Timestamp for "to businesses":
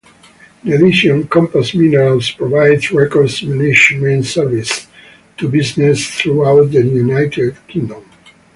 5.37-6.07